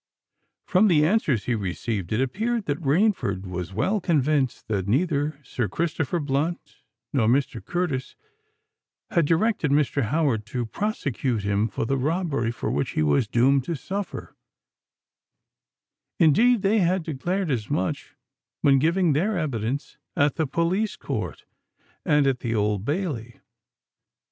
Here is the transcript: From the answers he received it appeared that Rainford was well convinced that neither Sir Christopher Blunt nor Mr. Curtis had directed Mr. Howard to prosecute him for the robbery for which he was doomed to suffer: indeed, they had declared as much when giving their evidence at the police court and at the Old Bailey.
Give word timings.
From 0.65 0.87
the 0.87 1.05
answers 1.05 1.43
he 1.45 1.53
received 1.53 2.11
it 2.11 2.19
appeared 2.19 2.65
that 2.65 2.81
Rainford 2.81 3.45
was 3.45 3.71
well 3.71 4.01
convinced 4.01 4.67
that 4.67 4.87
neither 4.87 5.39
Sir 5.43 5.67
Christopher 5.67 6.19
Blunt 6.19 6.77
nor 7.13 7.27
Mr. 7.27 7.63
Curtis 7.63 8.15
had 9.11 9.27
directed 9.27 9.69
Mr. 9.69 10.05
Howard 10.05 10.43
to 10.47 10.65
prosecute 10.65 11.43
him 11.43 11.67
for 11.67 11.85
the 11.85 11.99
robbery 11.99 12.49
for 12.51 12.71
which 12.71 12.93
he 12.93 13.03
was 13.03 13.27
doomed 13.27 13.63
to 13.65 13.75
suffer: 13.75 14.35
indeed, 16.17 16.63
they 16.63 16.79
had 16.79 17.03
declared 17.03 17.51
as 17.51 17.69
much 17.69 18.15
when 18.61 18.79
giving 18.79 19.13
their 19.13 19.37
evidence 19.37 19.99
at 20.15 20.33
the 20.33 20.47
police 20.47 20.95
court 20.95 21.45
and 22.03 22.25
at 22.25 22.39
the 22.39 22.55
Old 22.55 22.83
Bailey. 22.83 23.39